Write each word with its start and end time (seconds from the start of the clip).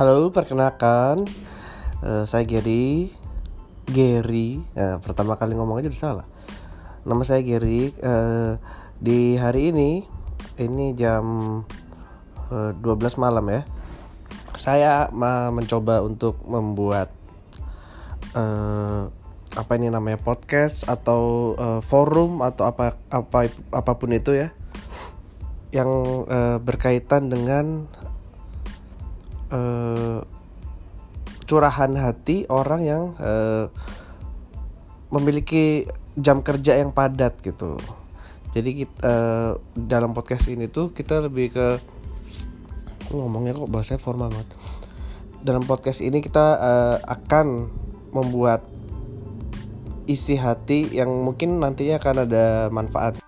Halo, 0.00 0.32
perkenalkan 0.32 1.28
uh, 2.00 2.24
saya 2.24 2.48
Gary. 2.48 3.12
Gary, 3.84 4.56
uh, 4.72 4.96
pertama 4.96 5.36
kali 5.36 5.52
ngomong 5.52 5.76
aja 5.76 5.92
udah 5.92 6.00
salah. 6.00 6.26
Nama 7.04 7.20
saya 7.20 7.44
Gary. 7.44 7.92
Uh, 8.00 8.56
di 8.96 9.36
hari 9.36 9.68
ini, 9.68 10.08
ini 10.56 10.96
jam 10.96 11.24
uh, 12.48 12.72
12 12.80 13.20
malam 13.20 13.44
ya. 13.52 13.68
Saya 14.56 15.12
mencoba 15.52 16.00
untuk 16.00 16.40
membuat 16.48 17.12
uh, 18.32 19.04
apa 19.52 19.72
ini 19.76 19.92
namanya 19.92 20.16
podcast 20.16 20.88
atau 20.88 21.52
uh, 21.60 21.84
forum 21.84 22.40
atau 22.40 22.72
apa 22.72 22.96
apa 23.12 23.52
apa 23.52 23.92
pun 24.00 24.16
itu 24.16 24.32
ya 24.32 24.48
yang 25.76 26.24
uh, 26.24 26.56
berkaitan 26.56 27.28
dengan 27.28 27.84
uh, 29.50 30.22
curahan 31.46 31.92
hati 31.98 32.46
orang 32.46 32.80
yang 32.86 33.02
uh, 33.18 33.66
memiliki 35.10 35.90
jam 36.14 36.42
kerja 36.42 36.78
yang 36.78 36.94
padat 36.94 37.38
gitu. 37.42 37.74
Jadi 38.50 38.86
kita 38.86 38.98
uh, 39.06 39.50
dalam 39.74 40.10
podcast 40.10 40.50
ini 40.50 40.66
tuh 40.66 40.90
kita 40.90 41.22
lebih 41.22 41.54
ke 41.54 41.66
ngomongnya 43.10 43.54
kok 43.54 43.70
bahasa 43.70 43.98
formal 43.98 44.30
banget. 44.30 44.48
Dalam 45.42 45.62
podcast 45.66 46.02
ini 46.02 46.22
kita 46.22 46.46
uh, 46.58 46.96
akan 47.06 47.70
membuat 48.10 48.66
isi 50.10 50.34
hati 50.34 50.90
yang 50.90 51.10
mungkin 51.22 51.62
nantinya 51.62 52.02
akan 52.02 52.16
ada 52.26 52.66
manfaat 52.74 53.22